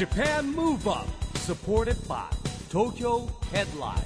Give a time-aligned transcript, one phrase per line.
[0.00, 2.24] Japan Move Up supported by
[2.70, 4.00] Tokyo Headline.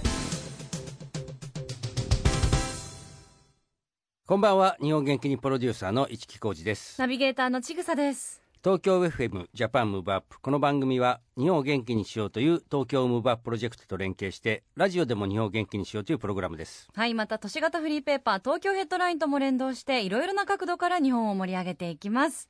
[4.27, 4.77] こんばんは。
[4.83, 7.01] 日本元気にプロデューサーの一木広治です。
[7.01, 8.43] ナビゲーターのちぐさです。
[8.65, 16.89] 東京 FM ジャパンムーブアップこの番組は日本を元気にしようという東京ムーブアッププロジェクトと連携してラジオでも日本を元気にしようというプログラムです。
[16.93, 22.49] はい、また都市型フリーペーパー東京ヘッドラインとも連動していろいろな角度から日本を盛り上げていきます。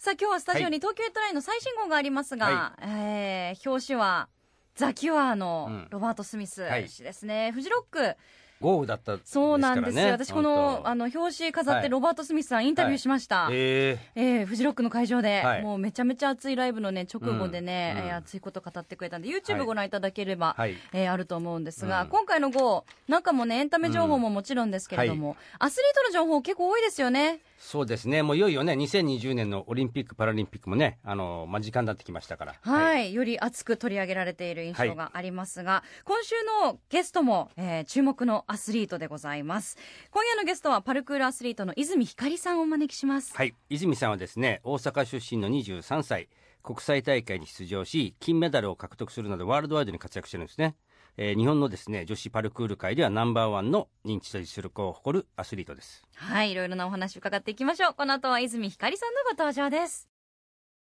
[0.00, 4.28] さあ今日はスタジオに東京ヘッドラインの最新号がありますが、はえー表紙は
[4.74, 5.86] ザ・キュアーのうん。
[5.90, 7.52] ロバート・スミスはい氏ですね。
[7.52, 8.16] フジロック。
[8.62, 9.18] 豪雨だったね。
[9.26, 10.06] そうなんですよ。
[10.12, 11.88] 私このあの表紙飾ってはい。
[11.90, 13.50] ロバート・スミスさんインタビューしました。
[13.52, 15.62] ええーフジロックの会場で、はい。
[15.62, 18.00] もうめちゃめちゃ熱いライブのね直後でね、うん。
[18.00, 18.08] うん。
[18.08, 19.66] えー熱いこと語ってくれたんで YouTube はい。
[19.66, 20.76] ご覧いただければ、はい。
[20.94, 22.08] えーあると思うんですが、うん。
[22.08, 27.40] 今回の GO 中もねエンタメ情報ももちろんですけれども、アスリートの情報結構多いですよね。
[27.46, 28.22] ーそうですね。
[28.22, 32.54] もういよいよね2020年のオリンピック・パラリンピックもねあの間近になってきましたから。
[32.62, 39.76] はい、より熱く取り上げられている印象がありますが、今週のゲストも、えー注目のアスリートでございます。
[40.10, 43.36] 今夜のゲストはパルクールアスリートの泉ひかりさんをお招きします。
[43.36, 46.28] はい、泉さんはですね大阪出身の23歳
[46.62, 50.76] 国際大会に出場し金メダルを獲得するなどワールドワイドに活躍してるんですね、
[51.22, 57.94] えー日本のですね女子パルクール界ではナンバーワンの認知と実力を誇るアスリートですはい、いろいろなお話伺っていきましょう。
[57.94, 60.08] この後は泉ひかりさんのご登場です。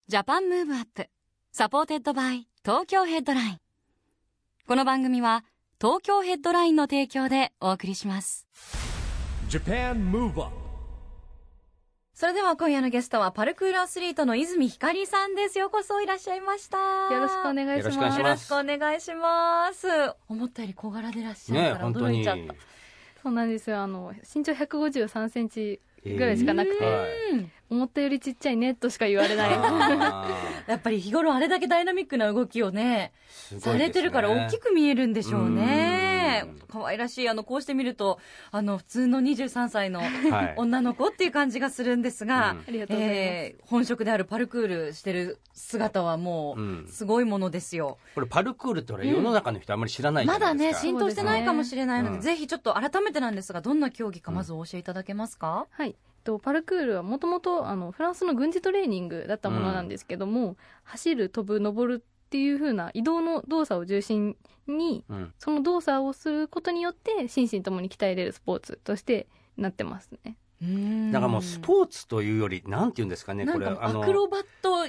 [0.07, 1.09] Japan Move Up,
[1.51, 3.57] supported by 東京ヘッドライン。
[4.67, 5.43] この番組は
[5.81, 8.47] 東京ヘッドラインの提供でお送りします。
[9.49, 10.62] Japan Move Up
[12.13, 15.57] それでは今夜のゲストはパルクールアスリートの泉ひかりさんです。
[15.57, 16.77] ようこそいらっしゃいました。
[17.11, 18.19] よろしくお願いします。
[18.19, 19.87] よろしくお願いします。
[20.29, 22.53] 思ったより小柄でいらっしゃるねから驚いちゃった。
[23.23, 23.81] そうなんですよ。
[23.81, 29.49] あの身長153センチぐらいしかなくて、はいうん思ったよりちっちゃいねとしか言われない。
[29.51, 30.27] あ
[30.69, 33.11] やっぱり日頃あれだけダイナミックな動きをね、
[33.51, 36.59] ねされてるから大きく見えるんでしょうねうん。
[36.67, 38.19] 可愛らしい、あの、こうして見ると、
[38.51, 40.53] あの、普通の23歳のはい。
[40.57, 42.55] 女の子っていう感じがするんですが、
[43.63, 46.85] 本職であるパルクールしてる姿はもうん。
[46.87, 47.97] う、すごいものですよ。
[48.15, 52.21] これパルクールって俺世の中の人あんまり知らないじゃまだね、ないですか、浸透してないかもしれないので、うん。
[52.21, 55.95] ぜひちょっと改めてなんですが、どんな競技かまずお教えいただけますか、はい。
[56.23, 64.35] とパルクールはもともとあのフランスの軍事トレーニングだったものなんですけども、走る飛ぶ登るっていう風な移動の動作を中心
[64.65, 70.35] にうんその動作をすることによって心身ともに鍛えれるスポーツとしてなってますね。
[71.11, 74.87] だからもうスポーツというよりなんて言うんですかねこれアクロバット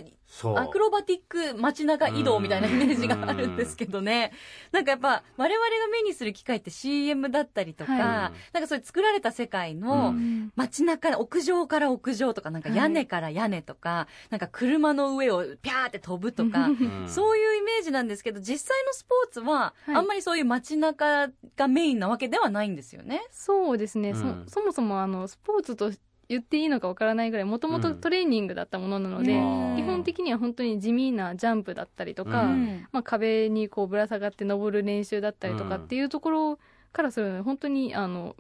[0.57, 4.33] アクロバティック街中移動みたいなイメージがあるんですけどね。
[4.73, 8.03] なんかやっぱ我々が目にする機会って CM だったりとか、はい。
[8.03, 8.31] な
[8.61, 10.53] んかそういう作られた世界のうん。
[10.57, 17.09] 街中、屋上から屋上とか、なんか屋根から屋根とか、なんか車の上をピャーって飛ぶとか、うん。
[17.09, 19.95] そういうイメージなんですけど、実際のスポーツは、はい。
[19.95, 23.27] あんまりそういう街中がメインなわけではないんですよね。
[23.31, 24.45] そうですね、うん。
[24.47, 25.93] そそもそもあのスポーツと
[26.29, 29.77] 言っていいのかわからないぐらいもともとトレーニングだったものなので、うん。
[29.77, 32.87] 基本的には本当に地味なジャンプだったりとか、うん。
[32.93, 35.83] まあ、壁にこうぶら下がって登る練習だったりとかうん。
[35.83, 36.59] っていうところ
[36.93, 38.37] からするので本当にあの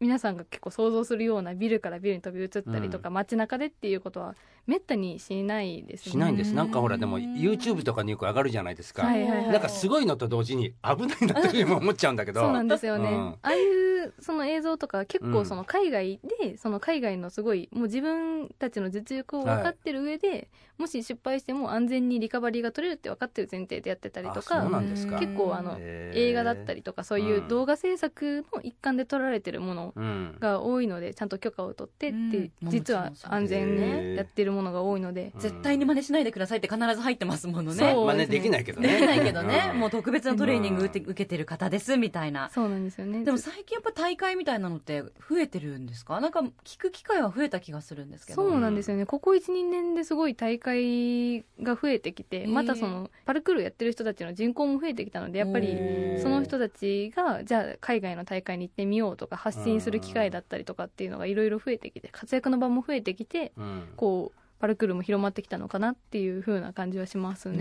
[0.00, 4.34] 皆さんが結構想像するようなビルからビルに飛び移ったりとか、街中でっていうことは
[4.66, 6.12] めったにしないですね。
[6.12, 6.50] しないんです。
[6.50, 9.48] うんなんかほらでも YouTube とかによく上がるじゃないですか、はいはいはい。
[9.48, 12.40] なんかすごいのと同時に危ないなって思っちゃうんだけど。
[12.40, 13.16] そうなんですよね、うん。
[13.16, 15.32] ああいうその映像とか結うん。
[15.32, 20.48] 構その海外でその海外のすごいもう自分たちの実力を分かってる上で、
[20.78, 25.18] もし失敗しても安全にリカバリーが取れるって分かってる前提でやってたりとあそうかなんですか。
[25.18, 32.70] 結構あの映画だったりとかそういう動画制作の一環で撮られてるものうんが多いのでちゃんと許可を取ってって、うん。
[32.70, 37.92] 実は安全へーにやってるものが多いので、絶対に真似しないでくださいって必ず入ってますものね。
[37.92, 38.06] そう。
[38.06, 38.88] 真似できないけどね。
[38.88, 39.80] できないけどね、うん。
[39.80, 42.48] もう特別なトレーニング受け受けてる方ですみたいな。
[42.50, 43.24] そうなんですよね。
[43.24, 46.20] でも最近やっぱ大会みたいなのって増えてるんですか？
[46.20, 48.42] なんか聞く機会は増えた気がするんですけど。
[48.42, 55.76] そうなんですよね、ここ12年ですごい大会が増えてきて、またそのパルクールやってる人たちの人口も増えてきたのでやっぱり
[56.22, 63.88] その人たちがじゃあ海外の大会に行ってみようとか発信する機会だったりとかっていうのがいろいろ増えてきて活躍の場も増えてきてうん。
[63.96, 67.58] こうパルクールも広まってきたのかなっていう風な感じはしますうね。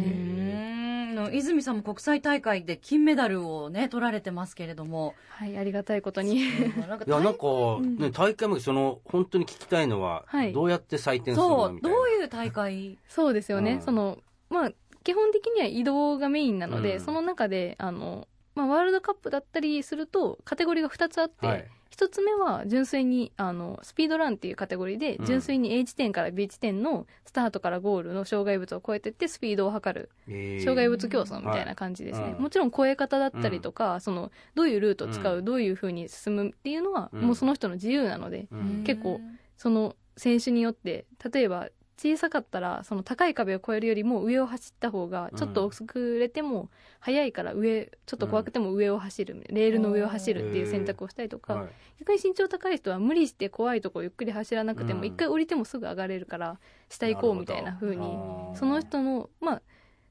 [1.13, 5.13] ーん泉さんも国際大会で金メダルをね取られてますけれども。
[5.27, 6.45] はいありがたいことに。
[6.88, 7.45] なんかいやなんか、
[7.81, 7.97] ん。
[7.97, 10.53] ね、大会もその本当に聞きたいのは、はい。
[10.53, 12.97] どうやって採点するそうどのみたいうないう大会？
[13.09, 13.81] そうですよね、うん。
[13.81, 14.19] その
[14.50, 14.71] まあ
[15.03, 17.01] 基本的には移動がメインなので、うん。
[17.01, 25.25] その中であの、まあ、ワールドカップだったりするとカテゴリーが2つあって、はい一つ目は純粋にあのスピードランっていうカテゴリーでうん。
[25.28, 30.63] 純粋に A 地点から B 地点のスタートからゴールの障害物を越えてってスピードを測るえー。
[30.63, 35.45] 障害物競争みたいな感じですね、もちろん越え方だったりとか、そのどういうルートを使う、うん。
[35.45, 37.22] どういうふうに進むっていうのは、うん。
[37.22, 38.84] もうその人の自由なのでうん。
[38.84, 39.22] 結構
[39.56, 46.69] その選手によって例えば小さかったらその高い壁を越えるよりも上を走った方がちょっと遅れても
[47.00, 51.68] 速いから上ちょっと怖くても上を走る、レールの上を走るっていう選択をしたりとか、はい。
[52.00, 55.00] 逆に身長高い人は無理して怖いとこゆっくり走らなくてうん。
[55.00, 56.60] も一回降りてもすぐ上がれるから
[56.90, 58.18] 下行こうみたいな風に
[58.56, 59.62] その人の、まあ、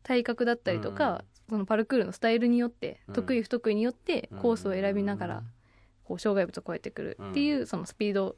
[0.02, 3.14] 体格だったりとか、そのパルクールのスタイルによって、うん。
[3.14, 5.42] 得意不得意によってうんコースを選びながら、
[6.04, 8.36] こう障害物を越えてくるっていう、そのスピード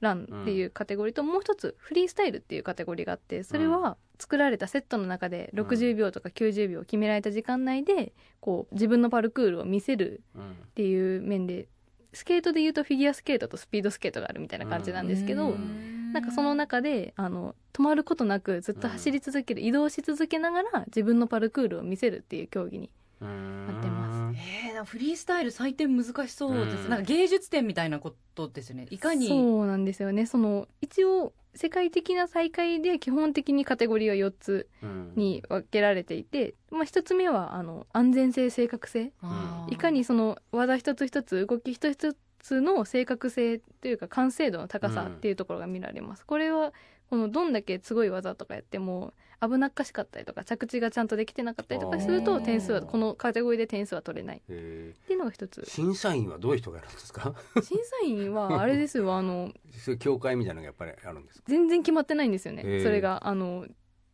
[0.00, 10.44] ランっていうカテゴリーと、もう一つフリースタイルっていうカテゴリーがあってそれは作られたセットの中で60秒とか90秒決められた時間内でこう自分のパルクールを見せるうんっ
[10.74, 11.68] ていう面で
[12.12, 16.12] スケートでいうとフィギュアスケートとスピードスケートがあるみたいな感じなんですけど、うん。
[16.12, 22.88] なんかその中であの止まることなくずっと走り続ける、移動し続けながら自分のパルクールを見せるっていう競技に
[23.20, 24.03] うんなってます
[24.36, 26.90] えー、なんかフリースタイル採点難しそうです、うん。
[26.90, 28.86] なんか芸術点みたいなことですよね。
[28.90, 30.26] いかにそうなんですよね。
[30.26, 35.12] その一応世界的な大会で基本的にカテゴリーは4つうん。
[35.16, 39.12] に分けられていて、まあ、1つ目はあの安全性正確性。
[39.22, 46.74] あーいかにその技一つ一つ動き一つ一つの正確性というか完成度の高さっていうところが見られます、これは
[47.08, 49.14] このどんだけすごい技とかやっても
[49.48, 54.36] 危なっかしかったりとか着地がちゃんとできてなかったりとかすると点数はこのカテゴリーで点数は取れない。
[54.38, 55.60] っえていうのが一つ。
[55.60, 57.34] ー審査員はどういう人がやるんですか？
[57.62, 61.44] 審査員はあれですよあのそういう協会みたいなのがやっぱりあるんですか？
[61.48, 62.62] 全然決まってないんですよね。
[62.82, 63.66] それがあの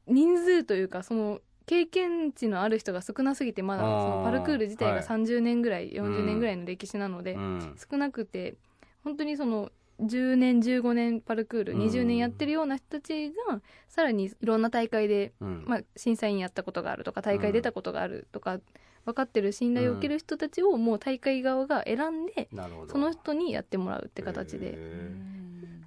[0.06, 5.04] 人数というかその経験値のある人が少なすぎてまだそのパルクール自体がはい。
[5.04, 7.76] 30年ぐらい、40年ぐらいの歴史なので、うん。
[7.90, 8.56] 少なくて
[9.04, 9.70] 本当にその
[10.00, 11.80] 10年15年パルクールうん。
[11.82, 15.64] 20年やってるような人たちがさらにいろんな大会で、うん。
[15.66, 18.58] まあ、審査員やったことがあるとか大会出たことがあるとか、
[19.04, 22.92] 分かってる信頼を受ける人たちをもう大会側が選んで、なるほど。
[22.92, 24.78] その人にやってもらうって形で。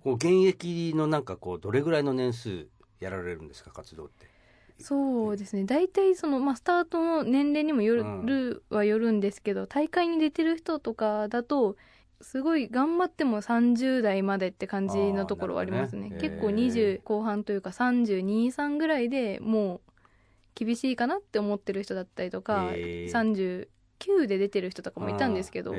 [0.03, 2.67] こう現役のなんかこうどれぐらいの年数
[2.99, 4.27] やられるんですか活動って？
[4.79, 5.63] そうですね。
[5.63, 7.95] 大体その、まあ、スタートの年齢にもよ
[8.25, 11.77] るはよるんですけど、大会に出てる人とかだと
[12.23, 16.09] すごい頑張っても30代までって感じのところはありますね。
[16.09, 16.17] ね。
[16.19, 16.55] 結構へー。
[16.55, 19.81] 20後半というか323ぐらいでもう
[20.55, 23.67] 厳しいかなって思ってる人だったりとかへー。
[23.99, 25.77] 39で出てる人とかもいたんですけど、ま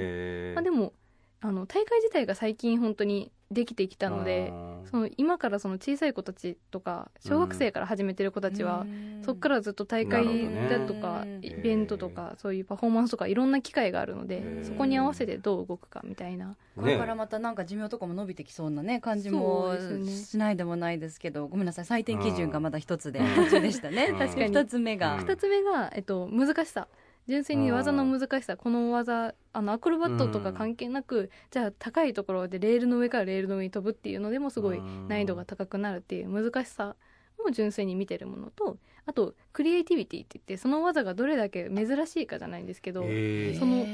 [0.60, 0.92] あ、でも
[1.40, 4.52] あの大会自体が最近本当にできてきたので
[4.90, 8.86] その今からその小さい子たちとか小学生から始めてる子たちは、
[9.24, 16.56] そっからずっと大会だとか、ねイベントとかそういうパフォーマンスとかいろんな機会があるのでそこに合わせてどう動くかみたいな。
[16.76, 20.12] これからまたなんか寿命とかも伸びてきそうなね感じもそうですね。
[20.12, 24.08] しないでもないですけどごめんなさい採点基準がまだ一つで途中でしたね。
[24.10, 24.48] う ん確かに。
[24.48, 25.16] 二つ目が。
[25.16, 26.88] うん2つ目が、えっと、難しさ
[27.26, 36.96] 純粋に技の難しさこの技あのアクロバットとか関係なく、じゃあ高いところでレールの上からレールの上に飛ぶっていうのでもすごい難易度が高くなるっていう難しさ
[37.38, 43.84] を純粋に見てるものとあとクリエイティビティって言ってその技がどれだけ珍しいかじゃないんですけど、その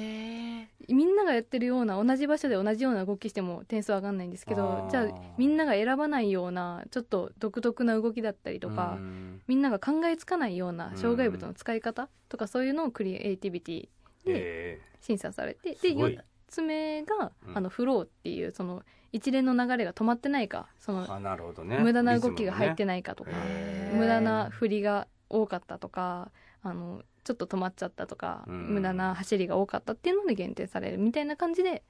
[0.88, 5.06] みんながやってるような同じ場所で同じような動きしても点数上がんないんですけどじゃあ
[5.36, 9.40] みんなが選ばないようなちょっと独特な動きだったりとか、うん。
[9.46, 13.88] みんなが考えつかないような障害物の使い方とかそういうのをクリエイティビティで
[14.26, 16.12] へ審査されてですごい。
[16.14, 17.58] 4つ目が、うん。
[17.58, 18.82] あのフローっていうその
[19.12, 21.78] 一連の流れが止まってないかそのーあなるほどね。
[21.78, 23.96] 無駄な動きが入ってないかとか、へー。
[23.96, 26.30] 無駄な振りが多かったとか
[26.62, 28.74] あのちょっと止まっちゃったとか、うん。
[28.74, 31.82] 無駄な走りが多かったっていうので限定されるみたいな感じで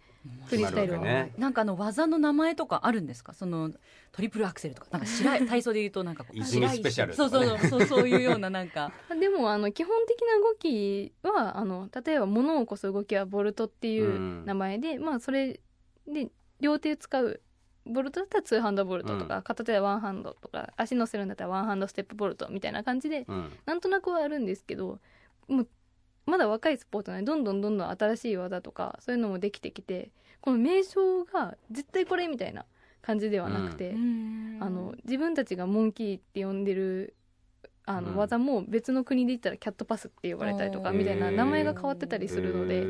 [0.46, 1.32] フリースタイルは、ね。
[1.38, 3.32] なんかあの技の名前とかあるんですか？
[3.32, 3.70] その
[4.12, 8.92] トリプルアクセルとかなんか白い体操で言うとなんかこう泉スペシャルそうとかねそうそうそういうようななんか。
[9.18, 14.44] でもあの基本的な動きはあの例えば物を起こす動きはボルトっていううん。
[14.44, 15.60] 名前で、まあそれ
[16.08, 16.28] で
[16.60, 17.40] 両手使う
[17.90, 23.52] ボルトだったらツーハンドボルトとか、片手でワンハンドとか足乗せるんだったらワンハンドステップボルトみたいな感じでうん。
[23.66, 24.99] なんとなくはあるんですけど
[25.49, 25.68] もう
[26.26, 32.64] まだ若いスポーツなのでどんどんどんどん新しい技とかそういうのもできてきてこの名称が絶対これみたいな
[33.02, 37.14] 感じではなくて、あの自分たちがモンキーって呼んでる
[37.87, 38.16] あの、うん。
[38.16, 42.87] 技も別の国で言ったらキャットパスって呼ばれたりとかみたいな名前が変わってたりするので、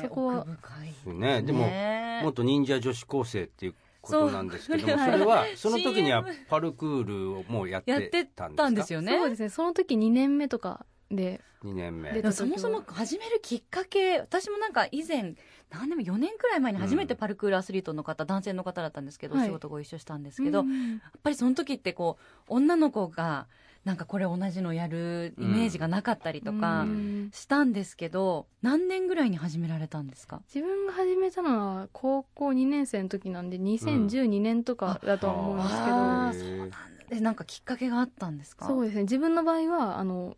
[0.00, 1.42] そこは奥深いそうね。
[1.42, 9.12] でもね元忍者女子高生っていうことなんですけどもそれはその時にはパルクールをもうやってたんですかやってたんですよね？
[9.12, 9.48] そうですね。
[9.48, 11.40] その時2年目とかで。
[11.62, 12.10] 2年目。
[12.10, 15.36] でそもそも始めるきっかけ私もなんか以前
[15.70, 19.44] 何でも4年くらい前に初めてパルクールアスリートの方、男性の方だったんですけど、はい。
[19.44, 23.46] お仕事ご一緒したんですけど、やうんっぱりその時ってこう女の子が
[23.84, 27.30] なんかこれ同じのやるイメージがなかったりとかうん。
[27.32, 30.40] したんですけど、何年ぐらいに始められたんですか？
[30.54, 36.76] 自分が始めたのは高校2年生の時なんで2012年とかだとは思うんですけど、そうなんだ。
[37.08, 38.66] でなんかきっかけがあったんですか？
[38.66, 39.02] そうですね。
[39.02, 40.36] 自分の場合はあの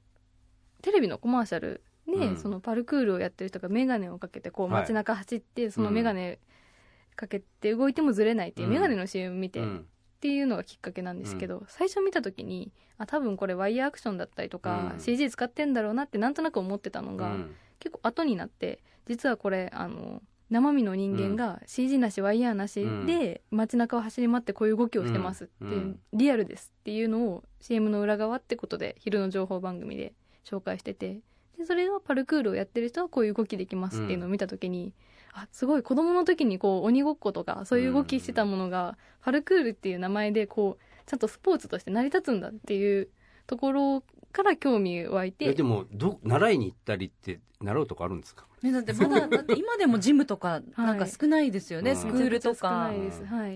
[0.83, 2.37] テレビのコマーシャルで、うん。
[2.37, 4.83] そのパルクールをやってる人が眼鏡をかけてこうはい。
[4.83, 6.39] 街中走って、その眼鏡
[7.17, 8.75] かけて動いてもずれないっていううん。
[8.75, 9.87] 眼鏡の CM 見て、っうん
[10.25, 14.99] ていうのがきっかけなんですけど、最初見た時にあ多分これワイヤーアクションだったりとか、うん。
[14.99, 17.55] CG 使ってんだろうなってなんとなく思ってたのが、うん。
[17.79, 25.53] 結構後になって実はこれあの生身の人間が CG なしワイヤーなしで街中を走り回ってこういう動きをしてますって
[26.15, 30.15] リアルですっていうのを CM の裏側ってことで昼の情報番組で
[30.47, 31.21] 紹介してて
[31.59, 34.95] でそれがパルクールをやってる人はこういう動きできますっていうのを見た時に、
[35.37, 35.83] あすごい。
[35.83, 43.09] 子供の時にこう鬼ごっことかそういう動きしてたものが、パルクールっていう名前でこうちゃんとスポーツとして成り立つんだっていう
[43.47, 45.47] ところから興味湧いて。
[45.47, 48.47] えでもど習いに行ったりって習うとこあるんですか？
[48.63, 52.93] ね、だってまだだって今でもジムとか なんか少ないですよね、はいスクールとか。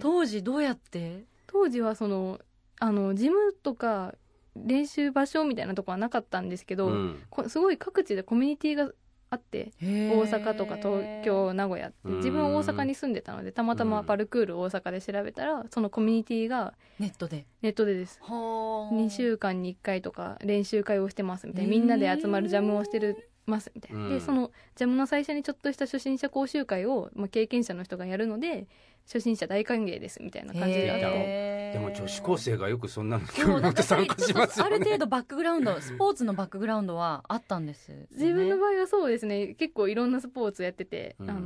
[0.01, 1.25] 当時どうやって？
[1.47, 2.41] 当時はその
[2.81, 4.15] あのジムとか
[4.57, 7.23] 練習場所みたいなとこはなかったんですけど、うん。
[7.31, 8.91] こすごい各地でコミュニティが
[9.31, 12.17] あって大大阪とか東京名古屋ってうん。
[12.17, 17.47] 自分は大阪に住んでたのでたまたまパルクール大阪で調べたらそのコミュニティがネットで。
[17.63, 18.19] ネットでです。
[18.23, 21.71] は2週間に1回とか練習会をしてますみたいな。
[21.71, 28.67] みんなで集まるジャムをしてるますみたいな、うんでそのジャムの最初にちょっとした初心者講習会を、まあ、経験者の人がやるので
[29.11, 30.93] 初心者大歓迎ですみたいな感じで。
[30.93, 39.49] あってでも女子高生がよくそんなの興味持って参加しますよある程ね度バックグラウンドスポーツのバックグラウンドはあったんですよね、自分の場合はそうですね。
[39.49, 41.31] 結構いろんなスポーツやってて、うん。
[41.31, 41.41] あの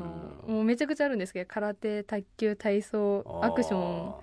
[0.46, 4.14] もうめちゃくちゃあるんですけど空手卓球体操アクション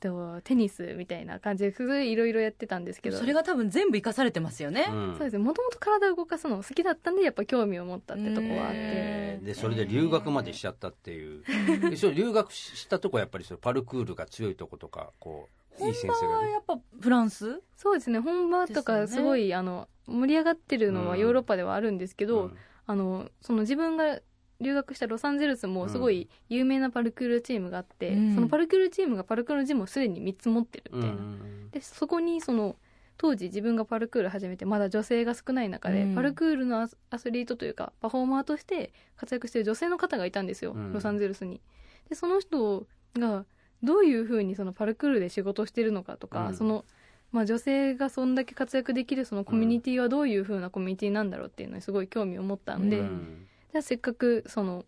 [0.00, 3.18] とテニスみたいな感じですごいいろいろやってたんですけど。
[3.18, 5.14] それが多分全部生かされてますよね、うん。
[5.16, 5.32] そうです。
[5.34, 8.78] ねもともと体を動かすの好きだったんでやっぱ興味を持ったってとこはあって。
[8.78, 11.44] へでそれで留学までしちゃったっていう。
[11.90, 15.48] でそれ留学したとこはやっぱりそのパルクールが強いとことかこ
[15.80, 16.52] ういい先生がね。
[16.52, 17.62] やっぱフランス？
[17.76, 18.18] そうですね。
[18.18, 22.56] 本場とかすごい、あの盛り上がってるのはヨーロッパではあるんですけど、うん。
[22.86, 24.18] あのその自分が
[24.60, 28.34] 留学したロサンゼルスもすごい有名なパルクールチームがあって、うん。
[28.34, 32.74] そのパルクールチームがパルクールジムをすでに3つ持ってるみたいな、うんでそこにその
[33.16, 36.14] 当時自分がパルクール始めてまだ女性が少ない中で、うん。
[36.14, 40.92] パルクールのアスリートというかパフォーマーとして活躍してる女性の方がいたんですよ、うん。
[40.92, 41.60] ロサンゼルスに。
[42.08, 43.44] でその人が
[43.82, 46.54] どういうふうにそのパルクールで仕事してるのかとか、うん。
[46.54, 46.84] その
[47.32, 54.84] まあ、女性がそんだけ活躍できるそのコミュニティはどういうふうなコミュニティなんだろうっていうのにすごい興味を持ったんで、うんじゃあせっかくその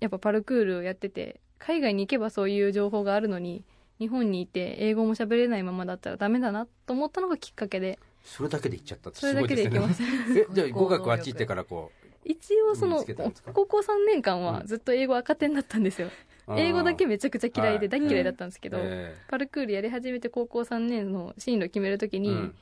[0.00, 3.64] やっぱパルクールをやってて海外に行けばそういう情報があるのに
[3.98, 7.98] 日本にいて英語も喋れないままだったらダメだなと思ったのがきっかけで。
[8.24, 10.02] それだけで行っちゃったってそれだけで行けます。
[10.34, 11.92] えじゃあ 語学あっち行ってからこ
[12.24, 13.04] 一応その
[13.52, 16.08] 高校3年間はずっと英語赤点だったんですよ、
[16.48, 18.00] う英語だけめめちゃくちゃ嫌いではい。
[18.00, 22.54] 大嫌いだったんですけど、えパルクールやり始めて高校3年の進路決めるときに、えうん。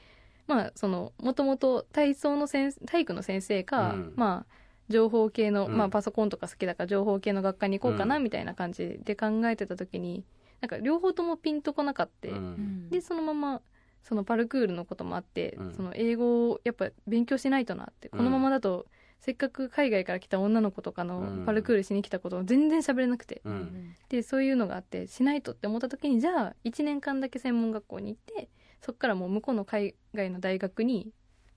[0.49, 4.13] まあそのもともと体操の先体育の先生か、うん。
[4.17, 4.62] まあ
[4.93, 5.77] 情報系の、うん。
[5.77, 8.23] まあパソコンとか好きだから情報系の学科に行こうかなうん。
[8.23, 10.25] みたいな感じで考えてた時に
[10.61, 12.89] なんか両方ともピンとこなかった、うん。
[12.91, 13.61] でそのまま
[14.03, 15.73] そのパルクールのこともあって、うん。
[15.73, 18.87] その英語をやっぱ勉強しないとなってこのままだと、
[19.21, 21.47] せっかく海外から来た女の子とかのうん。
[21.47, 23.95] パルクールしに来たことを全然喋れなくて、うん。
[24.09, 31.13] でそういうのがあってしないとって思った時にじゃあ1年間だけ専門学校に行ってそこからもう向こうの海外の大学に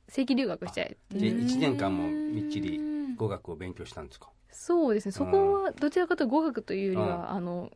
[0.07, 1.45] 正規留学しちゃえってでいう。
[1.45, 2.79] 1年間もみっちり
[3.15, 4.29] 語学を勉強したんですか？
[4.51, 5.11] そうですね。
[5.11, 7.71] そこはどちらかというと語学というよりは、あの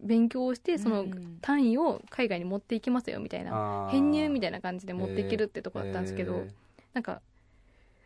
[0.00, 1.38] 勉強をしてそのうん。
[1.42, 6.50] 単位を海外に持っていきますよみたいな編入みたいいな感じで持っていけるってとこだったんですけど、え
[6.92, 7.22] なんか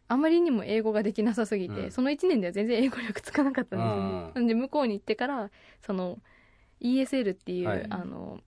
[0.06, 1.90] あまりにも英語ができなさすぎて、うん。
[1.90, 4.32] その1年では全然英語力つかなかったんですよね、うん。
[4.34, 6.18] なんで向こうに行ってからその
[6.80, 7.86] ESL っていう、はい。
[7.90, 8.40] あの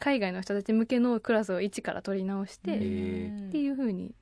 [0.00, 4.14] 海外の人たち向けのクラスを一から取り直して、へっーていうふうに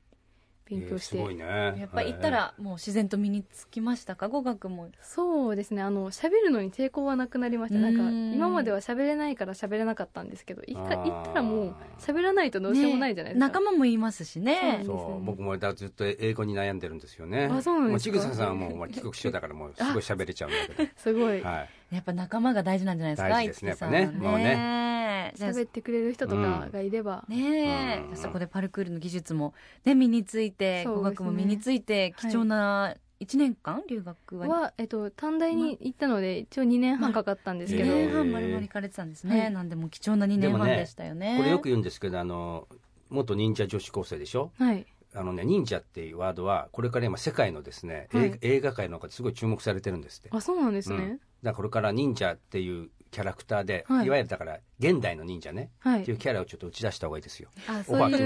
[0.68, 1.44] 勉強して、えーすごいね。
[1.78, 4.28] やっぱ行ったらもう自然と身につきましたか？
[4.28, 4.88] 語学も。
[5.00, 5.82] そうですね。
[5.82, 7.80] あの喋るのに抵抗はなくなりました。
[7.80, 10.96] なんかうん今までは喋れないから喋れなかったんですけど行った
[11.34, 14.82] らもう喋らないとどうしようもないじゃないですか、仲間もいますしね。
[14.84, 17.48] そうそう僕もだずっと英語に悩んでるんですよね。
[17.50, 18.18] あそうなんですか。
[18.18, 20.90] ちぐささんはもうまあ帰国子女だからもうすごい喋れちゃうんだけど。
[20.96, 23.28] すごい、はいやっぱ仲間が大事なんじゃないですか。
[23.28, 25.32] 大事ですねっぱねもうね。
[25.36, 34.48] 喋ってくれる人とかがいれば、ねそこでパルクールの技術も、ね、身について、語学も身について、貴重な1年間、留学は。
[34.48, 39.38] は、えっと、短大に行ったので一応2年半かかったんですけど、2え年半丸々行かれてたんですね。
[39.40, 39.50] はい。
[39.52, 41.36] なんでも貴重な2年半でしたよね。
[41.38, 42.68] これよく言うんですけどあの
[43.08, 44.50] 元忍者女子高生でしょ？
[44.58, 44.86] はい
[45.16, 48.38] あのね忍者っていうワードはこれから今世界のですね、はい。
[48.42, 50.28] 映画界の中ですごい注目されてるんですって。
[50.30, 51.08] あそうなんですね、うん。
[51.08, 54.06] だからこれから忍者っていうキャラクターで、はい。
[54.06, 56.02] い、わゆるだから現代の忍者ね、はい。
[56.02, 57.48] っていうキャラをちょっと打ち出した方がいいですよ。
[57.66, 58.16] あそうい映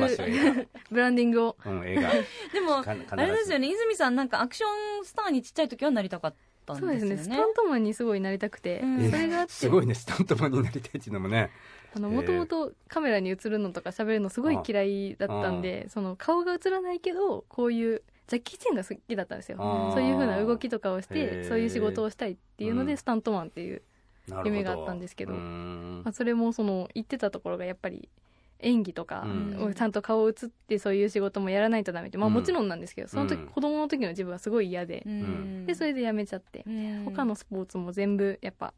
[0.61, 1.57] う ブランディングを。
[1.65, 2.11] 画、うん、映画。
[2.53, 4.67] でも、あれですよね、泉さん、なんかアクショ
[5.03, 6.35] ンスターにちっちゃい時はなりたかっ
[6.67, 7.17] たんですそうですよね。
[7.17, 9.11] ねスタントマンにすごいなりたくて、うん。
[9.11, 9.53] それがあって。
[9.53, 11.51] すごいねスタントマンになりたいっていうのもね
[11.99, 19.59] もともとカメラに映るのとか喋るのすごい嫌いだったんでその顔が映らないけどこういうジャッキー・チェンが好きだったんですよ。
[19.93, 21.49] そういう風な動きとかをしへてー。
[21.49, 22.97] そういう仕事をしたいっていうので、うん。
[22.97, 23.83] スタントマンっていう、
[24.45, 28.09] 夢があったんですけどまあ、それもその言ってたところがやっぱり
[28.61, 29.75] 演技とか、うん。
[29.75, 30.35] ちゃんと顔を映っ
[30.69, 32.35] てそういう仕事もやらないとダメってまあうん。
[32.35, 35.67] もちろんなんですけどその時、うん子供の時の自分はすごい嫌で、うん。
[35.67, 37.03] でそれでやめちゃって、うん。
[37.07, 38.73] 他のスポーツも全部やっぱ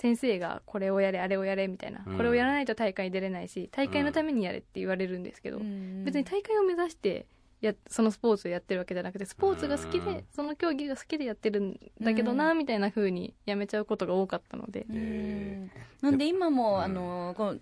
[0.00, 2.16] 先生がこれをやれあれをやれみたいな、うん。
[2.16, 6.04] これをやらないと大会に出れないし大会のためにやれって言われるんですけど、うん。
[6.04, 7.26] 別に大会を目指して
[7.60, 10.24] やそのスポーツをやってるわけじゃなくてスポーツが好きで、うん。
[10.32, 15.70] その競技が好きでやってるんだけどな、みたいな風にやめちゃうことが多かったので、うん。
[16.00, 16.82] なんで今も、うん。
[16.82, 17.60] あのこう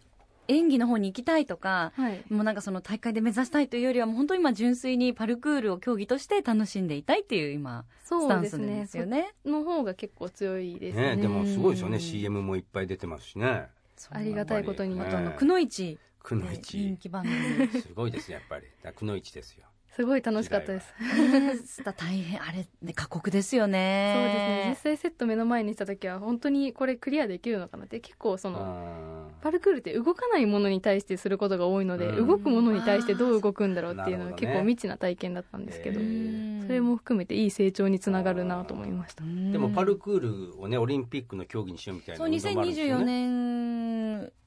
[0.49, 9.35] 演技の方に行きたいとか、はい、もうなんかその大会で目指したいというよりはもう本当に今純粋にパルクールを競技として楽しんでいたいっていう今スそうですタンスなんねですよね。
[9.43, 11.17] その方が結構強いですね。
[11.17, 11.97] ねでもすごいですよね。
[11.97, 13.67] うん CM もいっぱい出てますしね。
[14.11, 15.03] ありがたいことに、ね。
[15.03, 15.99] あとあのくのいち。
[16.23, 17.83] くのい人ち気番組。
[17.83, 18.63] すごいですねやっぱり。
[18.63, 20.93] だからくのいちですよすごい楽しかったです。
[21.01, 21.57] ね
[21.97, 24.63] 大変あれね過酷ですよそうですね。
[24.65, 24.79] 実ね。
[24.83, 32.27] 際セット目の前にした時は本当にこれクリアできるのかなって結構そのあパルクールって動かないものに対してすることが多いので、うん。
[32.27, 34.47] 動くものに対してどう動くんだろうっていうのなるほどね。
[34.47, 36.67] が結構未知な体験だったんですけど、へー。
[36.67, 39.25] それも含めていい成長につながるなと思いました。
[39.25, 39.53] ー。
[39.53, 40.21] でもパルクー
[40.57, 43.27] ルをねオリンピックの競技にしようみたいなそう運動もあるんですよ2024ね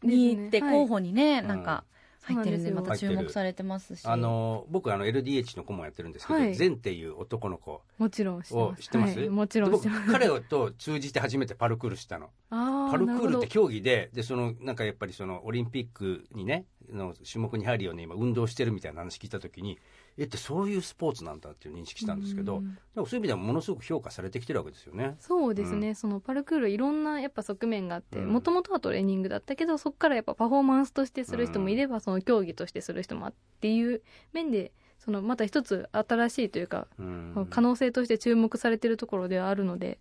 [0.04, 1.86] 年にって候補にね、はいなんか
[2.34, 4.06] 入ってるんでまた注目されてますし。
[4.06, 6.52] あの僕あの LDH の顧問やってるんですけど、はい。
[6.52, 7.82] っていう男の子。
[7.98, 8.84] もちろん知ってをます。
[8.84, 10.02] 知ってます、はい、もちろんで知ってます。
[10.08, 12.30] 僕彼と通じて初めてパルクールしたの。
[12.50, 19.78] パルクールって競技ででそのなんかやっぱりそのオリンピックにねの種目に入るように今運動してるみたいな話聞いた時に
[20.20, 22.78] えってそういうスポーツなんだっていう認識したんですけどうん。
[22.94, 25.16] でもそういう意味ではものすごく評価されてきてるわけですよね。
[25.20, 28.30] そうですね、うそのパルクールいろんなやっぱ側面があってうん。
[28.30, 34.02] もともとはトレーニングだったけどそこからやっぱパフォーマンスとしてする人もいれば、その競技としてする人もあっていう
[34.34, 37.48] 面でそのまた一つ新しいというか、うん。
[37.50, 40.00] 可能性として注目されてるところではあるので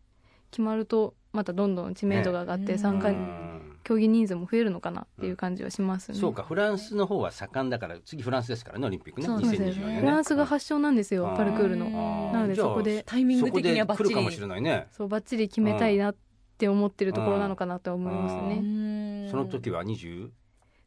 [0.51, 6.19] 決まるとまたどんどん知名度が上がってね参加、うん競技人数も増えるのかなっていう感じはしますね。
[6.19, 10.01] そうかフランスの方は盛んだから次フランスですからねオリンピックねそうですね2024年ね。
[10.01, 11.37] フランスが発祥なんですよ、うん。
[11.39, 12.31] パルクールの。
[12.31, 14.89] なのでそこでタイミング的にはバッチリかもしれないね。
[14.91, 16.17] そうバッチリ決めたいなっ
[16.59, 18.57] て思ってるところなのかなと思いますうね。
[18.57, 19.31] うん。
[19.31, 20.29] その時は25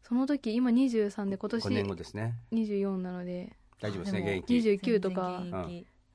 [0.04, 2.36] その時今23で今年年後ですね。
[2.54, 5.44] 24なので大丈夫ですねあでも元気29とか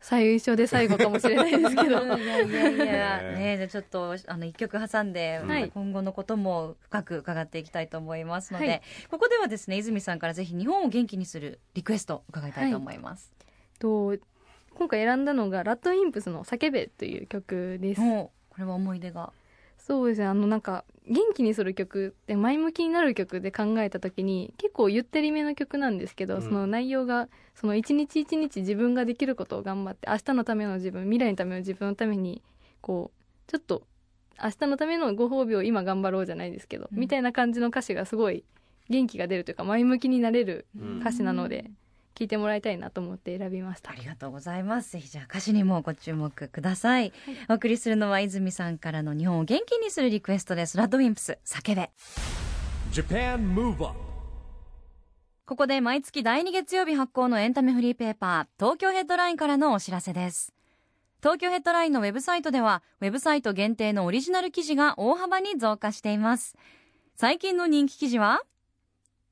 [0.00, 2.02] 最初で最後かもしれないですけど。
[2.16, 5.70] いやいやいやねじゃあちょっとあの一曲挟んで、はい。
[5.70, 8.82] 今後のことも深く伺っていきたいと思いますので、はい。
[9.10, 13.32] ここではですね泉さんからぜひ日本を元気にするリクエスト伺いたいと思います。
[13.78, 14.16] と
[14.74, 18.00] 今回選んだのがラッドインプスの「叫べ」という曲です。
[18.00, 19.32] これは思い出が。
[19.86, 20.26] そうですね。
[20.26, 26.42] あのなんか元気にする曲って前向きになる曲で考えた時に結構ゆったりめの曲なんですけど、うん。
[26.42, 32.42] その内容がその一日一日自分ができることを頑張って明日のための自分未来のための自分のために
[32.80, 33.86] こうちょっと
[34.42, 36.98] 明日のためのご褒美を今頑張ろうじゃないですけど、うん。
[36.98, 38.42] みたいな感じの歌詞がすごい
[38.90, 40.98] 元気が出るというか前向きになれるうん。
[40.98, 41.70] 歌詞なので
[42.16, 44.92] 聴いてもらいたいなと思って選びましたありがとうございます。
[44.92, 47.12] ぜひじゃあ歌詞にもご注目ください。
[47.50, 50.78] お送りするのは泉さんからの日本を元気にするリクエストです。
[50.78, 51.90] ラッドウィンプス、叫べ。
[52.90, 54.06] Japan Move Up
[55.44, 60.52] ここで毎月第2月曜日発行のエンタメフリーペーパー、東京ヘッドラインからのお知らせです。
[61.22, 66.56] 東京ヘッドラインのウェブサイトでは、ウェブサイト限定のオリジナル記事が大幅に増加しています。
[67.14, 68.42] 最近の人気記事は、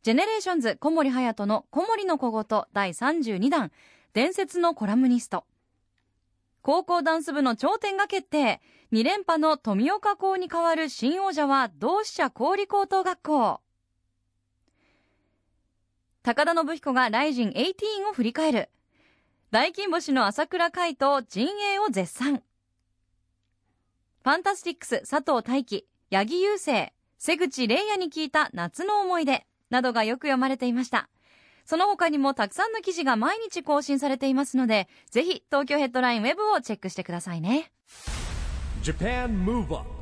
[0.05, 3.73] ジェネレーションズ小森隼の小森の小言第32弾、
[4.13, 5.47] 伝説のコラムニスト。
[6.61, 8.61] 高校ダンス部の頂点が決定。
[8.93, 13.63] 2連覇の登美丘高に代わる新王者は同志社香里高等学校。
[16.23, 18.69] 高田延彦が RIZIN 18を振り返る。
[19.51, 22.43] 大金星の朝倉海と陣営を絶賛。
[24.23, 31.09] ファンタスティックス佐藤大輝、八木雄星、瀬口玲也に聞いた夏の思い出などがよく読まれていました。
[31.65, 37.73] その他にもたくさんの記事が毎日更新されていますのでぜひ東京ヘッドラインウェブをチェックしてくださいね。
[38.83, 39.95] Japan Move Up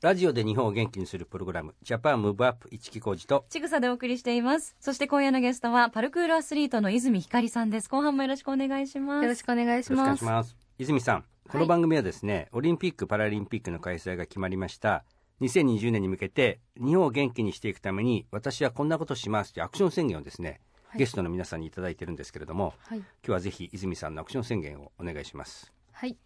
[0.00, 4.74] ラジオで日本を元気にするプログラムジャパンムーブアップ一木工事とちぐさでお送りしています。
[4.80, 7.90] そして今夜のゲストはパルクールアスリートの泉ひかりさんです。
[7.90, 9.24] 後半もよろしくお願いします。
[9.24, 10.14] よろしくお願いします。
[10.14, 10.56] いします。
[10.78, 15.04] 泉さんこの番組はですね、オリンピック・パラリンピックの開催が決まりました
[15.40, 20.98] 2020年に向けて日本を元気にしていくために私はこんなことしますというアクション宣言をですね、はい。
[20.98, 22.98] ゲストの皆さんにいただいてるんですけれどもはい。
[22.98, 25.72] 今日はぜひ泉さんのアクション宣言をお願いします。
[25.92, 26.16] はい。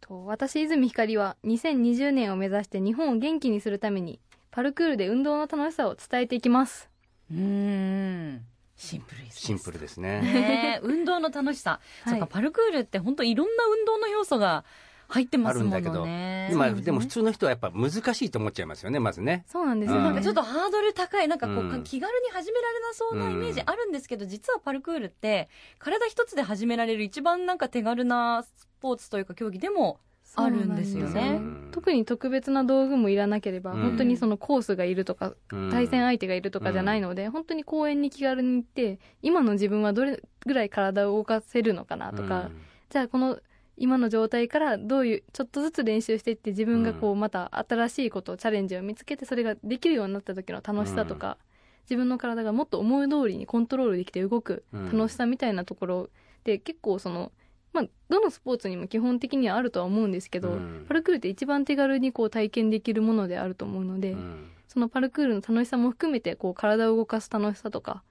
[0.00, 6.90] と私泉ひかりは2020年を目指して日本を元気にするためにパルクールで運動の楽しさを伝えていきます。
[7.30, 8.46] うーん。
[8.76, 10.20] シンプルですシンプルですね。
[10.20, 10.80] ね。
[10.84, 12.10] 運動の楽しさ、はい。
[12.10, 14.64] そっかパルクールって本当いろんな運動の要素が
[15.08, 16.00] 入ってますもあるんだけど。
[16.00, 16.82] のね今ですね。
[16.82, 19.44] でも普通の人はやっぱ難しいと思っちゃいますよねまずね。
[19.48, 19.92] そうなんです。
[19.92, 20.04] よ、うん。
[20.04, 21.84] なんかちょっとハードル高いなんかこう、うん。
[21.84, 30.00] 気軽に始められなそうなイメージあるんですけど、実はパルクールって体一つで始められる一番なんか手軽なスポーツというか競技でも
[30.34, 31.38] あるんですよね。
[31.40, 42.50] うん特に特別な道具もいらなければ、うん本当にそのコースがいるとか、うん対戦相手がいるとかじゃないので、本当に公園に気軽に行って今の自分はどれぐらい体を動かせるのかなとか、
[42.88, 43.38] じゃあこの
[43.76, 51.36] 今の状態からどういうちょっとずつ練習していって自分がこうまた新しいことをチャレンジを見つけてそれができるようになった時の楽しさとか、
[51.84, 54.98] 自分の体がもっと思い通りにコントロールできて動くうん。
[54.98, 56.10] 楽しさみたいなところ
[56.44, 57.32] で結構その、
[57.72, 60.86] まあ、どのスポーツにも基本的にはあるとは思うんですけど、うん。
[60.88, 64.50] パルクールって一番手軽にこう体験できるものであると思うので、うん。
[64.68, 68.02] そのパルクールの楽しさも含めてこう体を動かす楽しさとか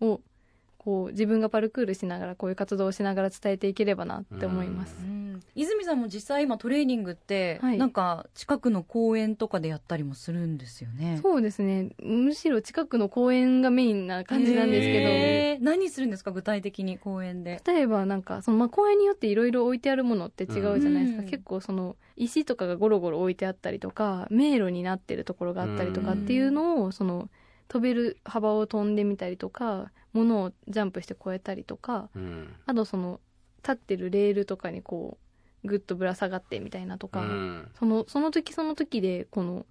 [0.00, 0.20] を
[0.84, 4.94] こう自分がパルクールしながらこういう活動をしながら伝えていければなって思います。
[5.00, 5.40] うん。
[5.54, 7.78] 泉さんも実際今トレーニングって、はい。
[7.78, 11.18] なんか近くの公園とかでやったりもするんですよね。
[11.22, 11.90] そうですね。
[12.02, 17.60] むしろ近くの公園がメインな感じなんですけど、何するんですか具体的に公園で？
[17.66, 21.28] 例えばなんかその、まあ、公園によっていろいろ置いてあるものって違うじゃないですか、うん。
[21.28, 27.28] 結構その石とかがゴロゴロ置いてあったりとか迷路になってるところがあったりとかっていうのをその
[27.68, 32.54] 飛べる幅を飛んでみたりとか物をジャンプして越えたりとかうん。
[32.64, 33.20] あとその
[33.58, 35.18] 立ってるレールとかにこ
[35.64, 37.68] うグッとぶら下がってみたいなとか、うん。
[37.78, 39.66] そのその時その時でこの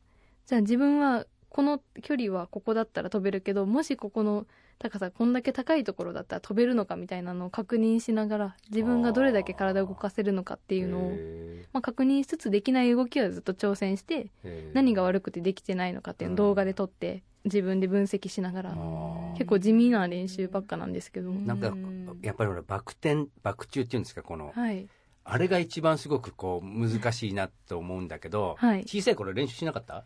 [0.46, 4.46] じゃあ自分はこの距離はここだったら飛べるけどもしここの
[4.84, 14.28] 高さこんだけ高いところだったら飛べるのかみたいなのを確認しながら自分がどれだけ体を動かせるのかっていうのを、へまあ、確認しつつできない動きはずっと挑戦して
[14.74, 18.78] 何が悪くてできてないのかっていうのを動画で撮って自分で分析しながら
[19.38, 22.20] 結構地味な練習ばっかなんですけど、なんかうん。
[22.22, 24.88] やっぱりほらバク転バク宙っていうんですかこの、はい。
[25.26, 28.82] あれが一番すごくこう難しいなと思うんだけど、はい。
[28.82, 30.06] 小さい頃練習しなかった？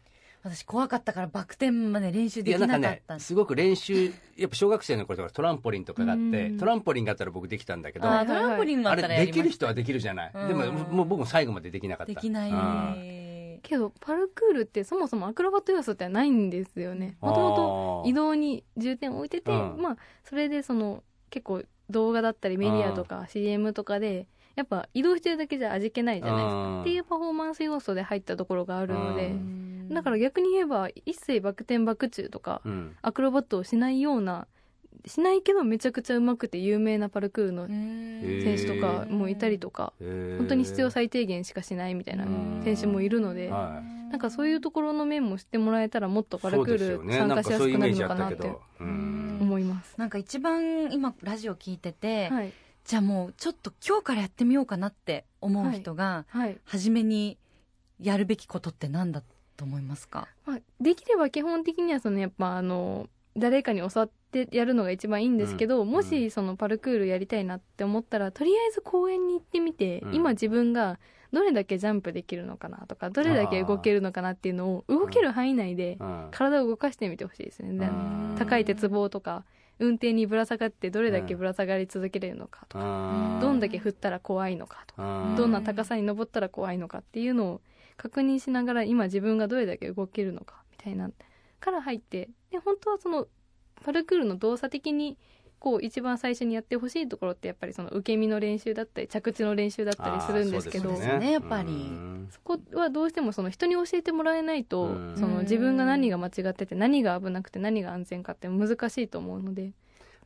[0.49, 6.57] 私怖かったからバク転まで練習いできやなかなんかったねすごく練習やっぱ小学生の頃とかトランポリンとかがあってうん。
[6.57, 12.13] トランポリンがあったら僕できたんだけどあトランポリンもあったらやれりましたできる人はできるじゃない、うんでももう僕も最後までできなかった。
[12.13, 12.51] できない。
[12.51, 13.59] うん。
[13.63, 17.17] けどパルクールってそもそもアクロバット要素ってないんですよね。
[17.21, 17.55] もとも
[18.03, 19.77] と移動に重点を置いてて、うん。
[19.81, 26.57] まあそれでその結構動画だったりメディアとか CM とかでやっぱ移動してるだけじゃ味気ないじゃないですか。
[26.57, 26.81] うん。
[26.81, 32.95] っていうパフォーマンス要素で入ったところがあるのでうんだから逆に言えば一切バク転バク宙とかうん。
[33.01, 34.47] アクロバットをしないような
[35.05, 42.25] しないけどめちゃくちゃ上手くて有名なパルクールの選手とかもいたりとか本本当に必要最低限しかしないみたいな
[42.63, 49.37] 選手もいるのではなんかそういうところの面も知ってもらえたらもっとパルクール参加しやすくなるのかなってうん。
[49.41, 49.95] 思います。
[49.97, 52.51] なんか一番今ラジオ聞いてて、はい、
[52.85, 56.57] じゃあもうちょっと今日からやってみようかなって思う人が、はい。
[56.65, 57.37] 初めに
[57.99, 59.21] やるべきことって何だ
[59.57, 60.27] と思いますか？
[60.45, 65.89] まあ、できれば基本的にはそのやっぱあの誰かに教わってやるのが一番いいんですけど、うん。
[65.89, 70.15] もしそのパルクールやりたいなって思ったらとりあえず公園に行ってみて、うん。
[70.15, 70.99] 今自分が
[71.33, 76.27] どれだけジャンプできるのかなとかどれだけ動けるのかなっていうのを動ける範囲内でうん。
[76.31, 77.89] 体を動かしてみてほしいですね、
[78.37, 79.43] 高い鉄棒とか
[79.79, 83.39] 運転にぶら下がってどれだけぶら下がり続けれるのかとか、うん。
[83.39, 85.35] どんだけ振ったら怖いのかとか、うん。
[85.35, 87.61] どんな高さに登ったら怖いのかっていうのを
[87.97, 91.11] 確認しながら今自分がどれだけ動けるのかみたいな
[91.59, 93.27] から入ってで本当はその
[93.83, 95.17] パルクールの動作的に
[95.59, 105.13] こう一番最初にやってほしいところってやっぱりその受け身の練習だったり着地の練習だったりするんですけどそねやっぱりうんそこはどうしてもその人に教えてもらえないと、うん。
[105.15, 109.71] その自分が何が間違ってて何が危なくて何が安全かって難しいと思うので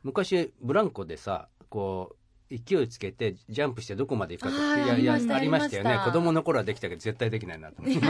[0.02, 2.16] 昔ブランコでさこう
[2.58, 6.00] 勢いつけてジャンプしてどこまで行くかとありましたありましたよね。
[6.04, 8.00] 子供の頃はできたけど絶対できないなと思って。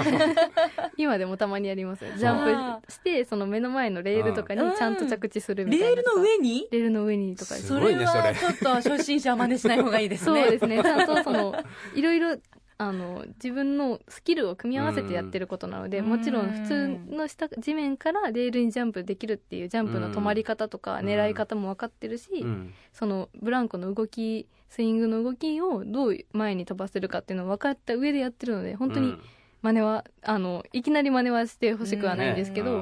[0.97, 6.69] 今でもたまにやりますジャンプしてその目の前のレールとかにちゃんと着地するみたいなレールの上に？
[6.71, 8.21] レールの上にとかすそれごいねそれ。
[8.21, 10.83] はちょっと初心者は真似しない方がいいですそうねですね。
[10.83, 11.55] ちゃんとその
[11.95, 12.37] いろいろ
[12.79, 16.07] あの自分のスキルを組み合わせてやってることなのでうん。
[16.07, 21.07] もちろん普通の下地面からレールにジャンプできるっていうジャンプの止まり方とかうん。
[21.07, 22.75] 狙い方も分かってるし、うん。
[22.93, 29.17] そのブランコの動きスイングの動きをどう前に飛ばせるかっていうのを分かった上でやってるので本当に
[29.61, 32.77] 真似はあのいきなり真似はしてほしくはないんですけど、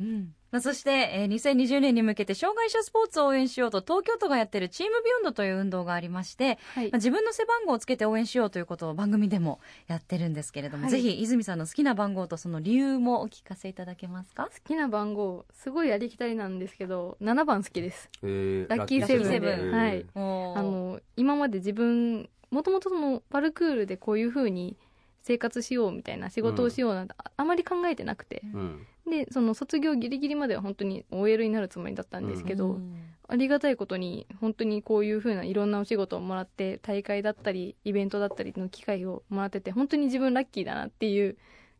[0.00, 6.90] うんそして、えー2020年に向けて障害者スポーツを応援しようと東京都がやってるチームビヨンドという運動がありまして、はい。
[6.90, 10.90] まあ、自分の背番号をつけて応援しようということを番組でもやってるんですけれども、はい。
[10.90, 14.44] ぜひ泉さんの好きな番号とその理由もお聞かせいただけますか？
[14.44, 18.08] 好きな番号すごいありきたりなんですけど7番好きです。
[18.22, 18.68] えー。
[18.68, 19.30] ラッキーセブン。
[19.30, 20.06] ではい。
[20.14, 20.18] あ
[20.56, 24.76] あの今まで自分もともとそのパルクールでこういう風に
[25.22, 28.40] 生活しようみたいな仕事をしようなんてああまり考えてなくて。
[28.54, 32.80] うんでその卒業ギリギリまでは本当に OL になるつもりだったんですけど、
[33.26, 41.36] ありがたいことに本当にこういう風ないろんなお仕事をもらって大会だったりイベントだったりの機会をもらってて本当に自分ラッキーだなっていう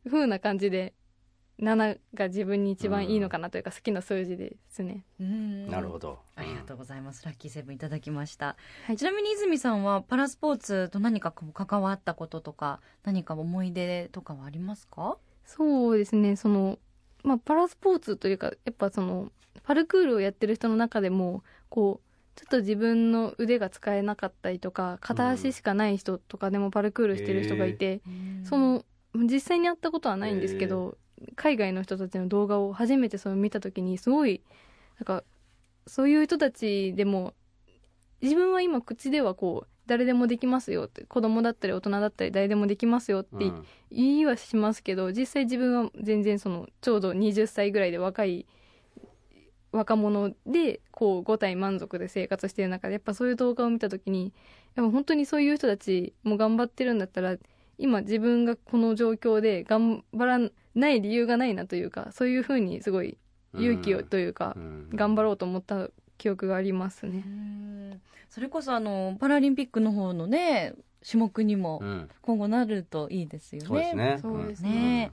[0.06, 0.94] 風な感じで
[1.60, 5.68] 7が自分に一番いいのかなというか好きな数字ですね、うん。
[5.68, 6.20] なるほど。
[6.36, 7.24] ありがとうございます。
[7.24, 8.54] ラッキーセブンいただきました。
[8.86, 8.96] はい。
[8.96, 15.18] ちなみに泉さんはパラスポーツと何かこう関わったこととか、何か思い出とかはありますか？
[15.44, 16.36] そうですね。
[16.36, 16.78] その、
[17.24, 19.30] まあ、パラスポーツというかやっぱその
[19.64, 28.00] パルクールをやってる人の中でもこうちょっと自分の腕が使えなかったりとか片足しかない人とかでもパルクールしてる人がいて、
[28.44, 30.96] その実際に会ったことはないんですけど、
[31.34, 34.40] 海外の人たちの動画を初めてその見た時にすごい
[35.00, 35.24] なんか
[35.88, 37.34] そういう人たちでも
[38.22, 43.66] 自分は今口ではこう誰でもできますよって子供だったり大人だったり誰でもできますよってうん。
[43.90, 48.46] 言いはしますけど実際自分は全然そのちょうど20歳ぐらいで若い
[49.72, 54.32] 若者でこう5体満足で生活してる中でやっぱそういう動画を見た時に
[54.76, 57.36] やっぱ本当にそういう人たちも頑張ってるんだったら
[57.78, 60.38] 今自分がこの状況で頑張ら
[60.74, 63.16] ない理由がないなというかそういうふうにすごい
[63.54, 64.90] 勇気をというか、うん。
[64.92, 67.22] 頑張ろうと思った記憶がありますね。
[67.26, 68.00] うん。
[68.28, 70.74] それこそあのパラリンピックの方のね
[71.08, 72.08] 種目にもうん。
[72.20, 73.66] 今後なるといいですよね。
[73.66, 74.18] そうですね。
[74.20, 74.70] そうですね。
[74.70, 75.12] ね。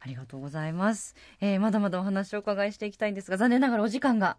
[0.00, 4.36] ありがとうございます、えーまだまだお話をお伺いしていきたいんですが残念ながらお時間が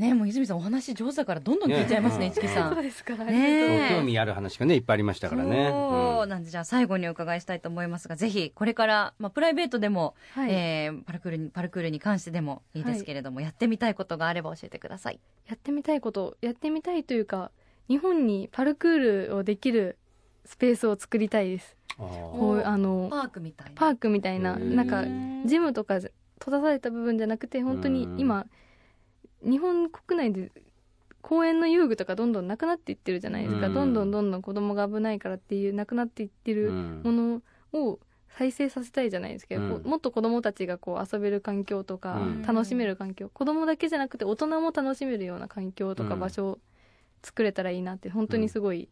[0.00, 2.32] ねもう泉さんお話上手だからどんどん聞いちゃいますねね。
[2.34, 2.74] 市木さん。
[2.74, 3.16] そうですか。
[3.16, 3.90] ね。
[3.90, 5.68] 興味ある話がねいっぱいありましたからね。
[5.70, 6.22] そう。
[6.22, 6.28] うん。
[6.28, 15.20] なんでじゃあ最後にお伺いしたいと思いますがぜひこれから、まあ、プライベートでも、はい、えーパルクールにパルクールに関してでもいいですけれども、やってみたいことがあれば教えてください。
[15.48, 17.50] やってみたいことやってみたいというか
[17.88, 19.98] 日本にパルクールをできる
[20.44, 21.76] スペースを作りたいです。
[21.98, 22.06] あー。
[22.06, 23.72] こうあのパークみたいな。
[23.74, 25.04] パークみたいななんか
[25.46, 26.10] ジムとか閉
[26.50, 28.46] ざされた部分じゃなくて本当に今
[29.42, 30.50] 日本国内で
[31.22, 33.66] 公園の遊具とかどんどんなくなっていってるじゃないですか。
[33.66, 33.74] うん。
[33.74, 37.98] どんどんどんどん子供が危ないからっていうなくなっていってるうんものを
[38.28, 46.58] 再生させたいじゃないですけど、うんもっと子供たちがこう遊べる環境とか、うん楽しめる環境子供だけじゃなくて大人も楽しめるような環境とかうん場所を
[47.22, 48.88] 作れたらいいなって本当にすごい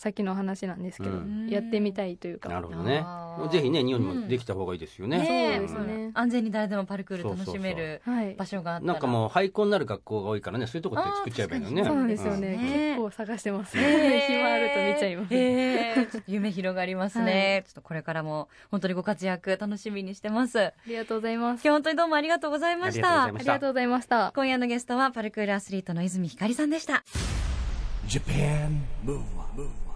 [0.00, 1.48] 先の話なんですけど、うん。
[1.50, 3.04] やってみたいというか、なるほどね。
[3.52, 5.18] ぜひね日本にもできた方がいいですよね。
[5.18, 6.10] ねそうですね。
[6.14, 8.34] 安全に誰でもパルクール楽しめるはい。
[8.34, 8.92] 場所があったら。
[8.94, 11.84] なんかもう廃校になる学校が多いからねそういうとこって作っちゃえばいいのね。
[11.84, 12.94] そうですよね、ね。
[12.94, 14.24] 結構探してます、ね。
[14.26, 20.58] 暇あると見ちゃいます、夢広がりますね、はちょっとこれからも本当にご活躍楽しみにしてます。
[20.60, 21.60] ありがとうございます。
[21.62, 23.24] 今日本当にどうもありがとうございました。
[23.24, 24.32] ありがとうございました。
[24.34, 27.04] 今夜のゲストはパルクールアスリートの泉ひかりさんでした。
[28.08, 29.89] Japan Move Up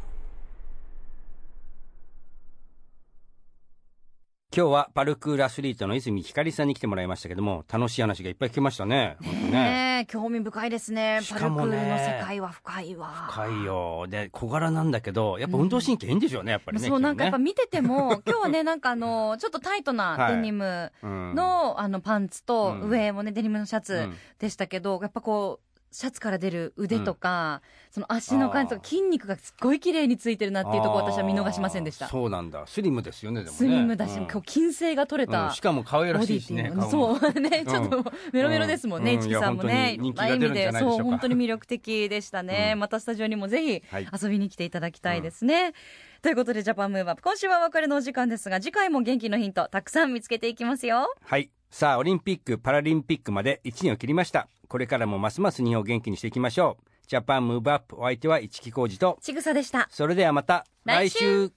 [4.56, 9.16] 今日はパルクールアスリートの泉ひかりさんに来てもらいましたけども楽しい話がいっぱい聞けましたね。
[9.20, 11.18] ねねえ興味深いですね。
[11.22, 13.08] しパルクールの世界は深いわ。
[13.32, 14.06] 深いよ。
[14.08, 21.34] で小柄なんだけどやっぱ運動神経いいんでしょうねやっぱりねそうなんかやっぱき見てても今日はねなんかあのちょっとタイトなデニムとねうん。
[21.34, 22.88] の,、あのパンツとうん。
[22.90, 24.14] 上もねデニムのシャツうん。
[24.38, 25.63] でしたけど、やっぱこう
[25.94, 32.08] シャツから出る腕とか、その足の感じとか筋肉がすっごい綺麗についてるなっていうところ私は見逃しませんでした。
[32.08, 32.66] そうなんだ。
[32.66, 33.56] スリムですよねでもね。
[33.56, 34.26] スリムだし、うん。
[34.26, 35.52] こう筋性が取れた、うん。
[35.52, 36.72] しかも可愛らしいしてね。
[36.90, 39.22] そうねちょっとメロメロですもんね、うん。
[39.22, 42.80] 市木さんもいねいろんな意味でそう本当に魅力的でしたね、うん。
[42.80, 44.08] またスタジオにもぜひはい。
[44.20, 45.74] 遊びに来ていただきたいですね、
[46.22, 47.22] ということでジャパンムーブアップ。
[47.22, 51.14] 今週はお別れのお時間ですが次回も元気のヒントたくさん見つけていきますよ。
[51.22, 54.46] はいさあオリンピック・パラリンピックまで1年を切りました。
[54.68, 57.08] これからもますます日本を元気にしていきましょう。
[57.08, 59.18] ジャパンムーブアップお相手は市木浩二と。
[59.20, 59.88] ちぐさでした。
[59.90, 61.50] それではまた来週。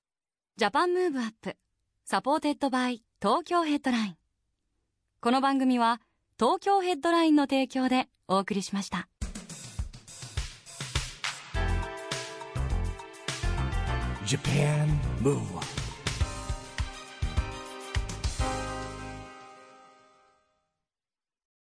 [0.55, 1.55] Japan Move Up.
[2.03, 4.15] supported by 東京ヘッドライン。
[5.21, 6.01] この番組は
[6.39, 9.07] 東京ヘッドラインの提供でお送りしました。
[14.25, 14.87] Japan
[15.21, 15.76] Move